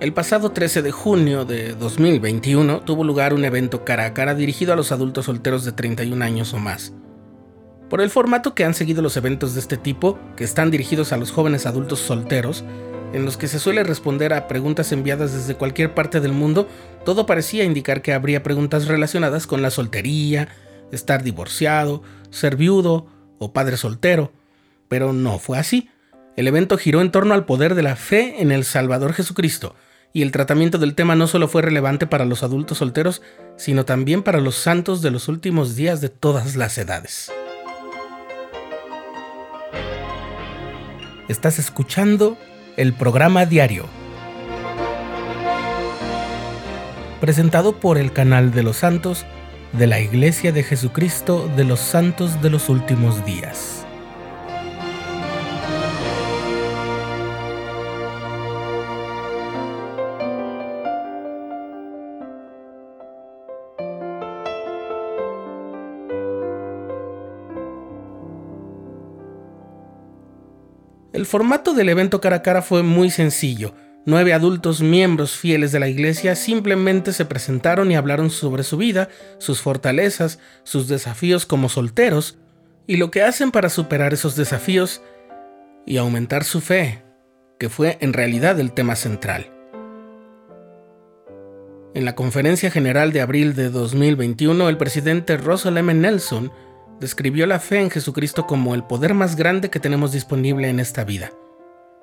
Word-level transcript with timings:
El 0.00 0.12
pasado 0.12 0.52
13 0.52 0.82
de 0.82 0.92
junio 0.92 1.44
de 1.44 1.74
2021 1.74 2.82
tuvo 2.82 3.02
lugar 3.02 3.34
un 3.34 3.44
evento 3.44 3.84
cara 3.84 4.06
a 4.06 4.14
cara 4.14 4.36
dirigido 4.36 4.72
a 4.72 4.76
los 4.76 4.92
adultos 4.92 5.24
solteros 5.24 5.64
de 5.64 5.72
31 5.72 6.24
años 6.24 6.54
o 6.54 6.58
más. 6.58 6.92
Por 7.90 8.00
el 8.00 8.08
formato 8.08 8.54
que 8.54 8.64
han 8.64 8.74
seguido 8.74 9.02
los 9.02 9.16
eventos 9.16 9.54
de 9.54 9.60
este 9.60 9.76
tipo, 9.76 10.16
que 10.36 10.44
están 10.44 10.70
dirigidos 10.70 11.12
a 11.12 11.16
los 11.16 11.32
jóvenes 11.32 11.66
adultos 11.66 11.98
solteros, 11.98 12.64
en 13.12 13.24
los 13.24 13.36
que 13.36 13.48
se 13.48 13.58
suele 13.58 13.82
responder 13.82 14.34
a 14.34 14.46
preguntas 14.46 14.92
enviadas 14.92 15.32
desde 15.32 15.56
cualquier 15.56 15.94
parte 15.94 16.20
del 16.20 16.32
mundo, 16.32 16.68
todo 17.04 17.26
parecía 17.26 17.64
indicar 17.64 18.00
que 18.00 18.12
habría 18.12 18.44
preguntas 18.44 18.86
relacionadas 18.86 19.48
con 19.48 19.62
la 19.62 19.70
soltería, 19.70 20.46
estar 20.92 21.24
divorciado, 21.24 22.04
ser 22.30 22.54
viudo 22.54 23.08
o 23.40 23.52
padre 23.52 23.76
soltero, 23.76 24.30
pero 24.86 25.12
no 25.12 25.40
fue 25.40 25.58
así. 25.58 25.90
El 26.36 26.46
evento 26.46 26.78
giró 26.78 27.00
en 27.00 27.10
torno 27.10 27.34
al 27.34 27.46
poder 27.46 27.74
de 27.74 27.82
la 27.82 27.96
fe 27.96 28.40
en 28.40 28.52
el 28.52 28.62
Salvador 28.62 29.12
Jesucristo, 29.12 29.74
y 30.12 30.22
el 30.22 30.32
tratamiento 30.32 30.78
del 30.78 30.94
tema 30.94 31.14
no 31.14 31.26
solo 31.26 31.48
fue 31.48 31.62
relevante 31.62 32.06
para 32.06 32.24
los 32.24 32.42
adultos 32.42 32.78
solteros, 32.78 33.22
sino 33.56 33.84
también 33.84 34.22
para 34.22 34.40
los 34.40 34.56
santos 34.56 35.02
de 35.02 35.10
los 35.10 35.28
últimos 35.28 35.76
días 35.76 36.00
de 36.00 36.08
todas 36.08 36.56
las 36.56 36.78
edades. 36.78 37.30
Estás 41.28 41.58
escuchando 41.58 42.38
el 42.76 42.94
programa 42.94 43.44
diario, 43.44 43.86
presentado 47.20 47.80
por 47.80 47.98
el 47.98 48.12
canal 48.12 48.52
de 48.52 48.62
los 48.62 48.78
santos 48.78 49.26
de 49.72 49.86
la 49.86 50.00
Iglesia 50.00 50.52
de 50.52 50.62
Jesucristo 50.62 51.50
de 51.54 51.64
los 51.64 51.80
Santos 51.80 52.40
de 52.40 52.50
los 52.50 52.68
Últimos 52.70 53.24
Días. 53.26 53.87
El 71.12 71.24
formato 71.24 71.72
del 71.72 71.88
evento 71.88 72.20
cara 72.20 72.36
a 72.36 72.42
cara 72.42 72.60
fue 72.60 72.82
muy 72.82 73.10
sencillo. 73.10 73.74
Nueve 74.04 74.32
adultos 74.32 74.82
miembros 74.82 75.36
fieles 75.36 75.72
de 75.72 75.80
la 75.80 75.88
iglesia 75.88 76.34
simplemente 76.34 77.12
se 77.12 77.24
presentaron 77.24 77.90
y 77.90 77.96
hablaron 77.96 78.30
sobre 78.30 78.62
su 78.62 78.76
vida, 78.76 79.08
sus 79.38 79.60
fortalezas, 79.60 80.38
sus 80.64 80.86
desafíos 80.86 81.46
como 81.46 81.68
solteros 81.68 82.38
y 82.86 82.96
lo 82.96 83.10
que 83.10 83.22
hacen 83.22 83.50
para 83.50 83.68
superar 83.68 84.12
esos 84.12 84.36
desafíos 84.36 85.02
y 85.86 85.96
aumentar 85.96 86.44
su 86.44 86.60
fe, 86.60 87.02
que 87.58 87.68
fue 87.68 87.98
en 88.00 88.12
realidad 88.12 88.60
el 88.60 88.72
tema 88.72 88.94
central. 88.94 89.50
En 91.94 92.04
la 92.04 92.14
conferencia 92.14 92.70
general 92.70 93.12
de 93.12 93.22
abril 93.22 93.54
de 93.54 93.70
2021, 93.70 94.68
el 94.68 94.76
presidente 94.76 95.36
Russell 95.38 95.78
M. 95.78 95.92
Nelson 95.94 96.52
describió 97.00 97.46
la 97.46 97.60
fe 97.60 97.80
en 97.80 97.90
Jesucristo 97.90 98.46
como 98.46 98.74
el 98.74 98.84
poder 98.84 99.14
más 99.14 99.36
grande 99.36 99.70
que 99.70 99.80
tenemos 99.80 100.12
disponible 100.12 100.68
en 100.68 100.80
esta 100.80 101.04
vida, 101.04 101.32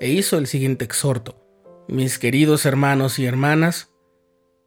e 0.00 0.10
hizo 0.10 0.38
el 0.38 0.46
siguiente 0.46 0.84
exhorto. 0.84 1.42
Mis 1.88 2.18
queridos 2.18 2.66
hermanos 2.66 3.18
y 3.18 3.26
hermanas, 3.26 3.90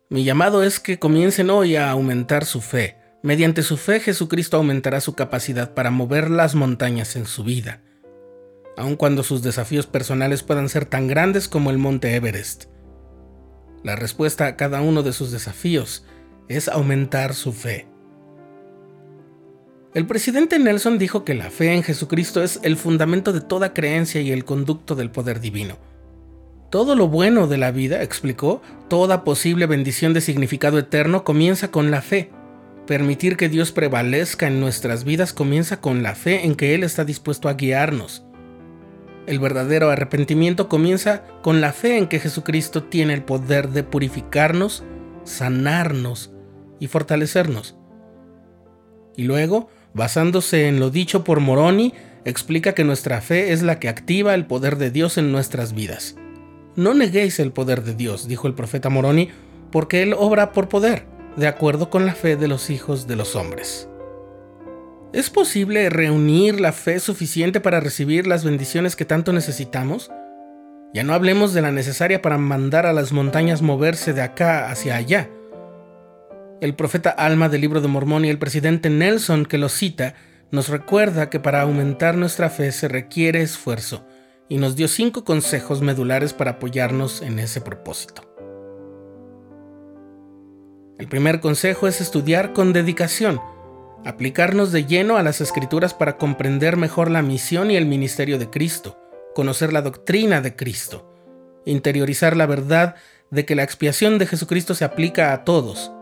mi 0.09 0.23
llamado 0.23 0.63
es 0.63 0.79
que 0.79 0.97
comiencen 0.97 1.49
hoy 1.49 1.75
a 1.75 1.91
aumentar 1.91 2.45
su 2.45 2.61
fe. 2.61 2.97
Mediante 3.21 3.63
su 3.63 3.77
fe 3.77 3.99
Jesucristo 3.99 4.57
aumentará 4.57 5.01
su 5.01 5.13
capacidad 5.13 5.73
para 5.73 5.91
mover 5.91 6.31
las 6.31 6.55
montañas 6.55 7.17
en 7.17 7.25
su 7.25 7.43
vida, 7.43 7.81
aun 8.77 8.95
cuando 8.95 9.23
sus 9.23 9.43
desafíos 9.43 9.85
personales 9.85 10.41
puedan 10.41 10.69
ser 10.69 10.85
tan 10.85 11.07
grandes 11.07 11.49
como 11.49 11.69
el 11.69 11.77
monte 11.77 12.15
Everest. 12.15 12.65
La 13.83 13.95
respuesta 13.95 14.47
a 14.47 14.55
cada 14.55 14.81
uno 14.81 15.03
de 15.03 15.13
sus 15.13 15.31
desafíos 15.31 16.05
es 16.47 16.69
aumentar 16.69 17.33
su 17.33 17.51
fe. 17.51 17.87
El 19.95 20.05
presidente 20.05 20.59
Nelson 20.59 20.99
dijo 20.99 21.25
que 21.25 21.33
la 21.33 21.49
fe 21.49 21.73
en 21.73 21.81
Jesucristo 21.81 22.43
es 22.43 22.59
el 22.61 22.77
fundamento 22.77 23.33
de 23.33 23.41
toda 23.41 23.73
creencia 23.73 24.21
y 24.21 24.31
el 24.31 24.45
conducto 24.45 24.93
del 24.93 25.09
poder 25.09 25.39
divino. 25.39 25.77
Todo 26.69 26.95
lo 26.95 27.07
bueno 27.07 27.47
de 27.47 27.57
la 27.57 27.71
vida, 27.71 28.03
explicó, 28.03 28.61
toda 28.87 29.23
posible 29.23 29.65
bendición 29.65 30.13
de 30.13 30.21
significado 30.21 30.77
eterno 30.77 31.23
comienza 31.23 31.71
con 31.71 31.89
la 31.89 32.03
fe. 32.03 32.29
Permitir 32.85 33.35
que 33.35 33.49
Dios 33.49 33.71
prevalezca 33.71 34.45
en 34.45 34.59
nuestras 34.59 35.05
vidas 35.05 35.33
comienza 35.33 35.81
con 35.81 36.03
la 36.03 36.13
fe 36.13 36.45
en 36.45 36.53
que 36.53 36.75
Él 36.75 36.83
está 36.83 37.03
dispuesto 37.03 37.49
a 37.49 37.53
guiarnos. 37.53 38.23
El 39.25 39.39
verdadero 39.39 39.89
arrepentimiento 39.89 40.69
comienza 40.69 41.23
con 41.41 41.61
la 41.61 41.73
fe 41.73 41.97
en 41.97 42.07
que 42.07 42.19
Jesucristo 42.19 42.83
tiene 42.83 43.15
el 43.15 43.23
poder 43.23 43.69
de 43.69 43.81
purificarnos, 43.81 44.83
sanarnos 45.23 46.31
y 46.79 46.85
fortalecernos. 46.85 47.75
Y 49.15 49.23
luego, 49.23 49.69
Basándose 49.93 50.67
en 50.67 50.79
lo 50.79 50.89
dicho 50.89 51.23
por 51.23 51.39
Moroni, 51.39 51.93
explica 52.25 52.73
que 52.73 52.83
nuestra 52.83 53.21
fe 53.21 53.51
es 53.51 53.63
la 53.63 53.79
que 53.79 53.89
activa 53.89 54.35
el 54.35 54.45
poder 54.45 54.77
de 54.77 54.91
Dios 54.91 55.17
en 55.17 55.31
nuestras 55.31 55.73
vidas. 55.73 56.15
No 56.75 56.93
neguéis 56.93 57.39
el 57.39 57.51
poder 57.51 57.83
de 57.83 57.95
Dios, 57.95 58.27
dijo 58.27 58.47
el 58.47 58.53
profeta 58.53 58.89
Moroni, 58.89 59.29
porque 59.71 60.01
Él 60.01 60.13
obra 60.17 60.51
por 60.51 60.69
poder, 60.69 61.05
de 61.35 61.47
acuerdo 61.47 61.89
con 61.89 62.05
la 62.05 62.13
fe 62.13 62.35
de 62.35 62.47
los 62.47 62.69
hijos 62.69 63.07
de 63.07 63.15
los 63.15 63.35
hombres. 63.35 63.89
¿Es 65.11 65.31
posible 65.31 65.89
reunir 65.89 66.59
la 66.59 66.71
fe 66.71 66.99
suficiente 66.99 67.59
para 67.59 67.79
recibir 67.79 68.27
las 68.27 68.43
bendiciones 68.43 68.95
que 68.95 69.05
tanto 69.05 69.33
necesitamos? 69.33 70.11
Ya 70.93 71.03
no 71.03 71.13
hablemos 71.13 71.53
de 71.53 71.61
la 71.61 71.71
necesaria 71.71 72.21
para 72.21 72.37
mandar 72.37 72.85
a 72.85 72.93
las 72.93 73.11
montañas 73.11 73.61
moverse 73.61 74.13
de 74.13 74.21
acá 74.21 74.69
hacia 74.69 74.95
allá. 74.95 75.29
El 76.61 76.75
profeta 76.75 77.09
Alma 77.09 77.47
del 77.47 77.61
libro 77.61 77.79
de 77.79 77.87
Mormón 77.87 78.25
y 78.25 78.29
el 78.29 78.37
presidente 78.37 78.89
Nelson 78.89 79.45
que 79.45 79.57
lo 79.57 79.69
cita 79.69 80.15
nos 80.51 80.67
recuerda 80.67 81.29
que 81.29 81.39
para 81.39 81.61
aumentar 81.61 82.15
nuestra 82.15 82.49
fe 82.49 82.73
se 82.73 82.89
requiere 82.89 83.41
esfuerzo 83.41 84.05
y 84.49 84.57
nos 84.57 84.75
dio 84.75 84.89
cinco 84.89 85.23
consejos 85.23 85.81
medulares 85.81 86.33
para 86.33 86.51
apoyarnos 86.51 87.21
en 87.21 87.39
ese 87.39 87.61
propósito. 87.61 88.23
El 90.97 91.07
primer 91.07 91.39
consejo 91.39 91.87
es 91.87 92.01
estudiar 92.01 92.51
con 92.51 92.73
dedicación, 92.73 93.39
aplicarnos 94.03 94.73
de 94.73 94.85
lleno 94.85 95.15
a 95.15 95.23
las 95.23 95.39
escrituras 95.39 95.93
para 95.93 96.17
comprender 96.17 96.75
mejor 96.75 97.09
la 97.09 97.21
misión 97.21 97.71
y 97.71 97.77
el 97.77 97.85
ministerio 97.85 98.37
de 98.37 98.49
Cristo, 98.49 98.99
conocer 99.33 99.71
la 99.71 99.81
doctrina 99.81 100.41
de 100.41 100.57
Cristo, 100.57 101.09
interiorizar 101.65 102.35
la 102.35 102.47
verdad 102.47 102.95
de 103.31 103.45
que 103.45 103.55
la 103.55 103.63
expiación 103.63 104.17
de 104.17 104.27
Jesucristo 104.27 104.75
se 104.75 104.83
aplica 104.83 105.31
a 105.31 105.45
todos, 105.45 105.93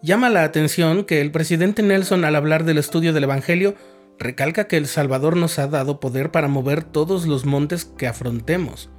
Llama 0.00 0.30
la 0.30 0.44
atención 0.44 1.04
que 1.04 1.20
el 1.20 1.32
presidente 1.32 1.82
Nelson 1.82 2.24
al 2.24 2.36
hablar 2.36 2.64
del 2.64 2.78
estudio 2.78 3.12
del 3.12 3.24
Evangelio 3.24 3.74
recalca 4.16 4.68
que 4.68 4.76
el 4.76 4.86
Salvador 4.86 5.36
nos 5.36 5.58
ha 5.58 5.66
dado 5.66 5.98
poder 5.98 6.30
para 6.30 6.46
mover 6.46 6.84
todos 6.84 7.26
los 7.26 7.44
montes 7.44 7.84
que 7.84 8.06
afrontemos. 8.06 8.90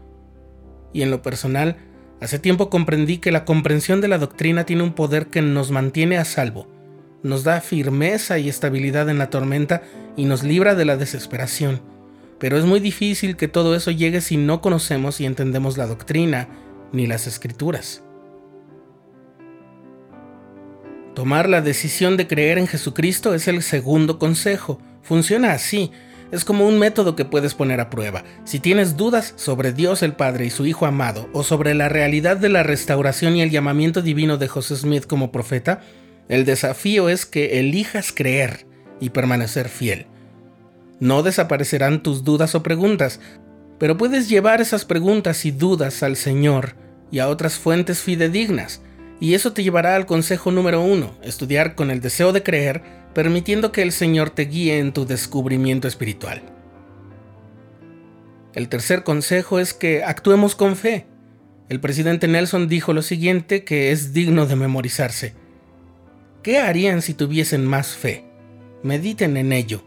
Y 0.91 1.03
en 1.03 1.09
lo 1.09 1.21
personal, 1.21 1.77
hace 2.19 2.37
tiempo 2.37 2.69
comprendí 2.69 3.19
que 3.19 3.31
la 3.31 3.45
comprensión 3.45 4.01
de 4.01 4.09
la 4.09 4.17
doctrina 4.17 4.65
tiene 4.65 4.83
un 4.83 4.91
poder 4.91 5.27
que 5.27 5.41
nos 5.41 5.71
mantiene 5.71 6.17
a 6.17 6.25
salvo, 6.25 6.67
nos 7.23 7.45
da 7.45 7.61
firmeza 7.61 8.37
y 8.37 8.49
estabilidad 8.49 9.07
en 9.07 9.19
la 9.19 9.29
tormenta 9.29 9.83
y 10.17 10.25
nos 10.25 10.43
libra 10.43 10.75
de 10.75 10.83
la 10.83 10.97
desesperación. 10.97 11.81
Pero 12.39 12.57
es 12.57 12.65
muy 12.65 12.81
difícil 12.81 13.37
que 13.37 13.47
todo 13.47 13.73
eso 13.73 13.91
llegue 13.91 14.19
si 14.19 14.35
no 14.35 14.59
conocemos 14.59 15.21
y 15.21 15.25
entendemos 15.25 15.77
la 15.77 15.87
doctrina 15.87 16.49
ni 16.91 17.07
las 17.07 17.25
escrituras. 17.25 18.03
Tomar 21.19 21.49
la 21.49 21.59
decisión 21.59 22.15
de 22.15 22.27
creer 22.27 22.57
en 22.57 22.65
Jesucristo 22.65 23.33
es 23.33 23.49
el 23.49 23.61
segundo 23.61 24.19
consejo. 24.19 24.79
Funciona 25.01 25.51
así. 25.51 25.91
Es 26.31 26.45
como 26.45 26.65
un 26.65 26.79
método 26.79 27.17
que 27.17 27.25
puedes 27.25 27.55
poner 27.55 27.81
a 27.81 27.89
prueba. 27.89 28.23
Si 28.45 28.61
tienes 28.61 28.95
dudas 28.95 29.33
sobre 29.35 29.73
Dios 29.73 30.01
el 30.01 30.13
Padre 30.13 30.45
y 30.45 30.49
su 30.49 30.65
Hijo 30.65 30.85
amado, 30.85 31.29
o 31.33 31.43
sobre 31.43 31.73
la 31.73 31.89
realidad 31.89 32.37
de 32.37 32.47
la 32.47 32.63
restauración 32.63 33.35
y 33.35 33.41
el 33.41 33.49
llamamiento 33.49 34.01
divino 34.01 34.37
de 34.37 34.47
José 34.47 34.77
Smith 34.77 35.07
como 35.07 35.29
profeta, 35.29 35.81
el 36.29 36.45
desafío 36.45 37.09
es 37.09 37.25
que 37.25 37.59
elijas 37.59 38.13
creer 38.13 38.65
y 39.01 39.09
permanecer 39.09 39.67
fiel. 39.67 40.07
No 41.01 41.21
desaparecerán 41.21 42.01
tus 42.01 42.23
dudas 42.23 42.55
o 42.55 42.63
preguntas, 42.63 43.19
pero 43.77 43.97
puedes 43.97 44.29
llevar 44.29 44.61
esas 44.61 44.85
preguntas 44.85 45.43
y 45.43 45.51
dudas 45.51 46.01
al 46.01 46.15
Señor 46.15 46.77
y 47.11 47.19
a 47.19 47.27
otras 47.27 47.55
fuentes 47.55 47.99
fidedignas 47.99 48.83
y 49.19 49.33
eso 49.33 49.53
te 49.53 49.63
llevará 49.63 49.95
al 49.95 50.05
consejo 50.05 50.51
número 50.51 50.81
uno, 50.81 51.15
estudiar 51.21 51.75
con 51.75 51.91
el 51.91 52.01
deseo 52.01 52.31
de 52.31 52.43
creer, 52.43 52.81
permitiendo 53.13 53.71
que 53.71 53.81
el 53.81 53.91
Señor 53.91 54.29
te 54.29 54.43
guíe 54.43 54.79
en 54.79 54.93
tu 54.93 55.05
descubrimiento 55.05 55.87
espiritual. 55.87 56.41
El 58.53 58.69
tercer 58.69 59.03
consejo 59.03 59.59
es 59.59 59.73
que 59.73 60.03
actuemos 60.03 60.55
con 60.55 60.75
fe. 60.75 61.05
El 61.67 61.79
presidente 61.79 62.27
Nelson 62.27 62.67
dijo 62.67 62.93
lo 62.93 63.01
siguiente 63.01 63.63
que 63.63 63.91
es 63.91 64.13
digno 64.13 64.47
de 64.47 64.55
memorizarse. 64.55 65.35
¿Qué 66.41 66.57
harían 66.57 67.01
si 67.01 67.13
tuviesen 67.13 67.65
más 67.65 67.95
fe? 67.95 68.25
Mediten 68.81 69.37
en 69.37 69.51
ello, 69.51 69.83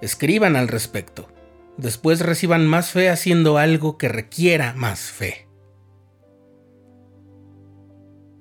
escriban 0.00 0.54
al 0.54 0.68
respecto. 0.68 1.28
Después 1.76 2.20
reciban 2.20 2.66
más 2.66 2.90
fe 2.90 3.08
haciendo 3.08 3.58
algo 3.58 3.98
que 3.98 4.08
requiera 4.08 4.74
más 4.74 5.00
fe. 5.00 5.43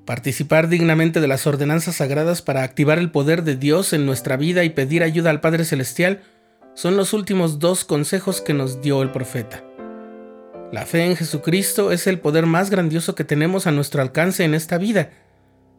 Participar 0.05 0.67
dignamente 0.67 1.21
de 1.21 1.27
las 1.27 1.47
ordenanzas 1.47 1.95
sagradas 1.95 2.41
para 2.41 2.63
activar 2.63 2.97
el 2.97 3.09
poder 3.09 3.43
de 3.43 3.55
Dios 3.55 3.93
en 3.93 4.05
nuestra 4.05 4.35
vida 4.35 4.65
y 4.65 4.69
pedir 4.69 5.01
ayuda 5.01 5.29
al 5.29 5.39
Padre 5.39 5.63
Celestial 5.63 6.21
son 6.73 6.97
los 6.97 7.13
últimos 7.13 7.59
dos 7.59 7.85
consejos 7.85 8.41
que 8.41 8.53
nos 8.53 8.81
dio 8.81 9.01
el 9.01 9.11
profeta. 9.11 9.63
La 10.73 10.85
fe 10.85 11.05
en 11.05 11.15
Jesucristo 11.15 11.91
es 11.93 12.05
el 12.07 12.19
poder 12.19 12.47
más 12.47 12.69
grandioso 12.69 13.15
que 13.15 13.23
tenemos 13.23 13.65
a 13.65 13.71
nuestro 13.71 14.01
alcance 14.01 14.43
en 14.43 14.55
esta 14.55 14.77
vida. 14.77 15.11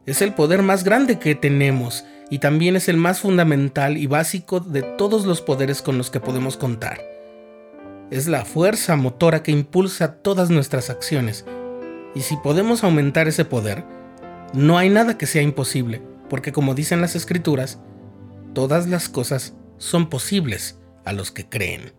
Es 0.07 0.23
el 0.23 0.33
poder 0.33 0.63
más 0.63 0.83
grande 0.83 1.19
que 1.19 1.35
tenemos 1.35 2.03
y 2.31 2.39
también 2.39 2.75
es 2.75 2.89
el 2.89 2.97
más 2.97 3.19
fundamental 3.19 3.95
y 3.97 4.07
básico 4.07 4.59
de 4.59 4.81
todos 4.81 5.25
los 5.25 5.41
poderes 5.41 5.83
con 5.83 5.99
los 5.99 6.09
que 6.09 6.19
podemos 6.19 6.57
contar. 6.57 6.99
Es 8.09 8.27
la 8.27 8.43
fuerza 8.43 8.95
motora 8.95 9.43
que 9.43 9.51
impulsa 9.51 10.15
todas 10.15 10.49
nuestras 10.49 10.89
acciones. 10.89 11.45
Y 12.15 12.21
si 12.21 12.37
podemos 12.37 12.83
aumentar 12.83 13.27
ese 13.27 13.45
poder, 13.45 13.83
no 14.55 14.77
hay 14.77 14.89
nada 14.89 15.17
que 15.17 15.25
sea 15.25 15.41
imposible, 15.41 16.01
porque 16.29 16.51
como 16.51 16.75
dicen 16.75 17.01
las 17.01 17.15
escrituras, 17.15 17.79
todas 18.53 18.87
las 18.87 19.09
cosas 19.09 19.55
son 19.77 20.09
posibles 20.09 20.79
a 21.03 21.13
los 21.13 21.31
que 21.31 21.47
creen. 21.47 21.93